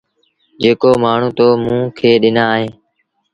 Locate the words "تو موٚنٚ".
1.37-1.93